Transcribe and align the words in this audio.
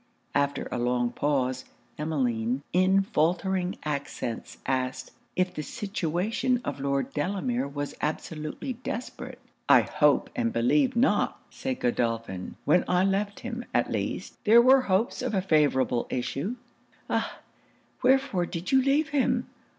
After 0.33 0.67
a 0.71 0.79
long 0.79 1.11
pause, 1.11 1.63
Emmeline, 1.95 2.63
in 2.73 3.03
faultering 3.03 3.77
accents, 3.85 4.57
asked 4.65 5.11
'if 5.35 5.53
the 5.53 5.61
situation 5.61 6.59
of 6.65 6.79
Lord 6.79 7.13
Delamere 7.13 7.67
was 7.67 7.93
absolutely 8.01 8.73
desperate?' 8.73 9.37
'I 9.69 9.81
hope 9.81 10.31
and 10.35 10.51
believe 10.51 10.95
not,' 10.95 11.39
said 11.51 11.81
Godolphin. 11.81 12.55
'When 12.65 12.83
I 12.87 13.03
left 13.05 13.41
him, 13.41 13.63
at 13.75 13.91
least, 13.91 14.43
there 14.43 14.59
were 14.59 14.81
hopes 14.81 15.21
of 15.21 15.35
a 15.35 15.39
favourable 15.43 16.07
issue.' 16.09 16.55
'Ah! 17.07 17.37
wherefore 18.01 18.47
did 18.47 18.71
you 18.71 18.81
leave 18.81 19.09
him? 19.09 19.47